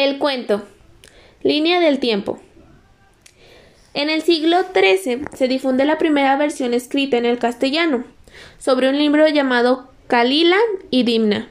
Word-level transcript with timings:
El 0.00 0.16
cuento. 0.16 0.62
Línea 1.42 1.78
del 1.78 1.98
tiempo. 1.98 2.40
En 3.92 4.08
el 4.08 4.22
siglo 4.22 4.56
XIII 4.72 5.24
se 5.34 5.46
difunde 5.46 5.84
la 5.84 5.98
primera 5.98 6.38
versión 6.38 6.72
escrita 6.72 7.18
en 7.18 7.26
el 7.26 7.38
castellano 7.38 8.04
sobre 8.56 8.88
un 8.88 8.96
libro 8.96 9.28
llamado 9.28 9.90
Kalila 10.06 10.56
y 10.90 11.02
Dimna, 11.02 11.50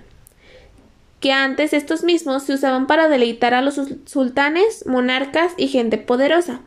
que 1.20 1.32
antes 1.32 1.74
estos 1.74 2.04
mismos 2.04 2.42
se 2.42 2.54
usaban 2.54 2.88
para 2.88 3.08
deleitar 3.08 3.54
a 3.54 3.62
los 3.62 3.80
sultanes, 4.06 4.84
monarcas 4.88 5.54
y 5.56 5.68
gente 5.68 6.00
poderosa. 6.00 6.62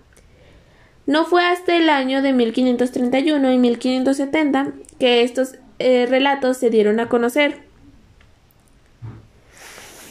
No 1.06 1.24
fue 1.24 1.44
hasta 1.44 1.74
el 1.74 1.90
año 1.90 2.22
de 2.22 2.32
1531 2.32 3.52
y 3.52 3.58
1570 3.58 4.72
que 5.00 5.22
estos 5.24 5.56
eh, 5.80 6.06
relatos 6.08 6.58
se 6.58 6.70
dieron 6.70 7.00
a 7.00 7.08
conocer. 7.08 7.71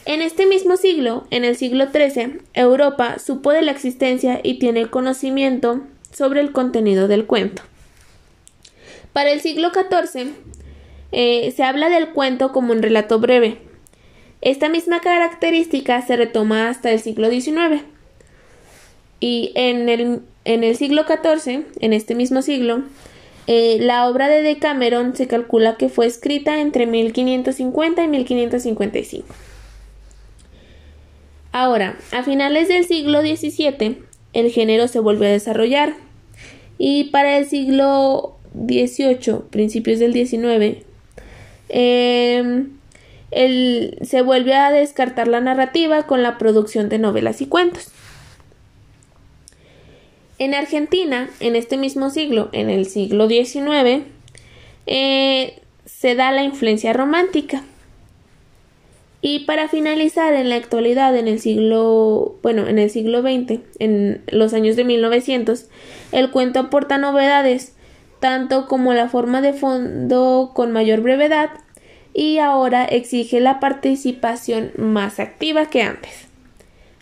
En 0.05 0.21
este 0.21 0.47
mismo 0.47 0.77
siglo, 0.77 1.27
en 1.29 1.45
el 1.45 1.55
siglo 1.55 1.85
XIII, 1.91 2.39
Europa 2.53 3.19
supo 3.19 3.51
de 3.51 3.61
la 3.61 3.71
existencia 3.71 4.39
y 4.41 4.57
tiene 4.57 4.87
conocimiento 4.87 5.81
sobre 6.11 6.41
el 6.41 6.51
contenido 6.51 7.07
del 7.07 7.25
cuento. 7.25 7.61
Para 9.13 9.31
el 9.31 9.41
siglo 9.41 9.71
XIV, 9.71 10.31
eh, 11.11 11.53
se 11.55 11.63
habla 11.63 11.89
del 11.89 12.09
cuento 12.09 12.51
como 12.51 12.71
un 12.71 12.81
relato 12.81 13.19
breve. 13.19 13.57
Esta 14.41 14.69
misma 14.69 15.01
característica 15.01 16.01
se 16.01 16.15
retoma 16.15 16.69
hasta 16.69 16.91
el 16.91 16.99
siglo 16.99 17.29
XIX. 17.29 17.83
Y 19.19 19.51
en 19.53 19.87
el, 19.87 20.21
en 20.45 20.63
el 20.63 20.75
siglo 20.77 21.03
XIV, 21.03 21.65
en 21.79 21.93
este 21.93 22.15
mismo 22.15 22.41
siglo, 22.41 22.83
eh, 23.45 23.77
la 23.79 24.07
obra 24.07 24.29
de 24.29 24.41
Decameron 24.41 25.15
se 25.15 25.27
calcula 25.27 25.75
que 25.75 25.89
fue 25.89 26.07
escrita 26.07 26.59
entre 26.59 26.87
1550 26.87 28.03
y 28.03 28.07
1555. 28.07 29.27
Ahora, 31.51 31.97
a 32.11 32.23
finales 32.23 32.67
del 32.69 32.85
siglo 32.85 33.21
XVII, 33.21 33.97
el 34.33 34.51
género 34.51 34.87
se 34.87 34.99
volvió 34.99 35.27
a 35.27 35.31
desarrollar 35.31 35.95
y 36.77 37.05
para 37.05 37.37
el 37.37 37.45
siglo 37.45 38.37
XVIII, 38.55 39.41
principios 39.49 39.99
del 39.99 40.13
XIX, 40.13 40.83
em, 41.69 42.69
se 44.01 44.21
vuelve 44.21 44.53
a 44.53 44.71
descartar 44.71 45.27
la 45.27 45.41
narrativa 45.41 46.03
con 46.03 46.23
la 46.23 46.37
producción 46.37 46.89
de 46.89 46.99
novelas 46.99 47.41
y 47.41 47.45
cuentos. 47.45 47.91
En 50.39 50.53
Argentina, 50.53 51.29
en 51.39 51.55
este 51.55 51.77
mismo 51.77 52.09
siglo, 52.09 52.49
en 52.51 52.69
el 52.69 52.87
siglo 52.87 53.27
XIX, 53.27 54.03
eh, 54.87 55.61
se 55.85 56.15
da 56.15 56.31
la 56.31 56.43
influencia 56.43 56.93
romántica. 56.93 57.63
Y 59.21 59.39
para 59.45 59.67
finalizar, 59.67 60.33
en 60.33 60.49
la 60.49 60.55
actualidad, 60.55 61.15
en 61.15 61.27
el 61.27 61.39
siglo, 61.39 62.37
bueno, 62.41 62.67
en 62.67 62.79
el 62.79 62.89
siglo 62.89 63.21
XX, 63.21 63.59
en 63.77 64.23
los 64.27 64.53
años 64.53 64.75
de 64.75 64.83
1900, 64.83 65.67
el 66.11 66.31
cuento 66.31 66.59
aporta 66.59 66.97
novedades, 66.97 67.75
tanto 68.19 68.67
como 68.67 68.93
la 68.93 69.09
forma 69.09 69.41
de 69.41 69.53
fondo 69.53 70.51
con 70.55 70.71
mayor 70.71 71.01
brevedad, 71.01 71.51
y 72.13 72.39
ahora 72.39 72.83
exige 72.83 73.39
la 73.39 73.59
participación 73.59 74.71
más 74.75 75.19
activa 75.19 75.67
que 75.67 75.83
antes. 75.83 76.27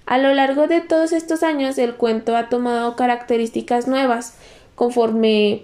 A 0.05 0.17
lo 0.17 0.33
largo 0.33 0.67
de 0.67 0.81
todos 0.81 1.13
estos 1.13 1.41
años, 1.41 1.77
el 1.77 1.95
cuento 1.95 2.35
ha 2.35 2.49
tomado 2.49 2.95
características 2.95 3.87
nuevas 3.87 4.35
conforme 4.75 5.63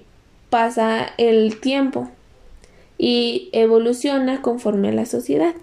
pasa 0.49 1.09
el 1.17 1.59
tiempo 1.59 2.09
y 2.97 3.49
evoluciona 3.51 4.41
conforme 4.41 4.89
a 4.89 4.93
la 4.93 5.05
sociedad. 5.05 5.55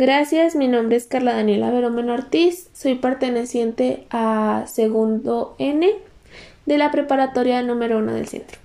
Gracias, 0.00 0.54
mi 0.54 0.68
nombre 0.68 0.94
es 0.94 1.08
Carla 1.08 1.34
Daniela 1.34 1.72
Verón 1.72 2.08
Ortiz, 2.08 2.70
soy 2.72 2.94
perteneciente 2.94 4.06
a 4.10 4.62
segundo 4.68 5.56
N 5.58 5.90
de 6.66 6.78
la 6.78 6.92
preparatoria 6.92 7.60
número 7.62 7.98
uno 7.98 8.12
del 8.12 8.28
centro. 8.28 8.58